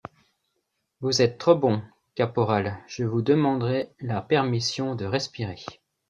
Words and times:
Vous 1.01 1.21
êtes 1.21 1.37
trop 1.37 1.53
bon, 1.53 1.79
caporal, 2.15 2.79
je 2.87 3.03
vous 3.03 3.21
demanderai 3.21 3.91
la 3.99 4.19
permission 4.23 4.95
de 4.95 5.05
respirer. 5.05 5.63